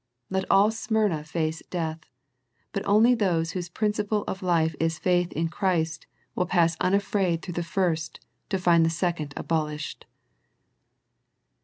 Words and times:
Let 0.31 0.49
all 0.49 0.71
Smyrna 0.71 1.23
face 1.23 1.61
death, 1.69 1.99
but 2.73 2.83
only 2.87 3.13
those 3.13 3.51
whose 3.51 3.69
principle 3.69 4.23
of 4.27 4.41
life 4.41 4.73
is 4.79 4.97
faith 4.97 5.31
in 5.33 5.47
Christ 5.49 6.07
will 6.33 6.47
pass 6.47 6.75
unafraid 6.81 7.43
through 7.43 7.53
the 7.53 7.61
first 7.61 8.19
to 8.49 8.57
find 8.57 8.83
the 8.83 8.89
second 8.89 9.31
abolished. 9.37 10.07